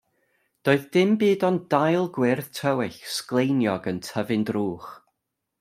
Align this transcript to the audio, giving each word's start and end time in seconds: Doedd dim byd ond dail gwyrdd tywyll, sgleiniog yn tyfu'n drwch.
Doedd 0.67 0.87
dim 0.95 1.11
byd 1.23 1.45
ond 1.49 1.61
dail 1.75 2.09
gwyrdd 2.17 2.49
tywyll, 2.61 2.99
sgleiniog 3.19 3.89
yn 3.93 4.03
tyfu'n 4.09 4.49
drwch. 4.53 4.93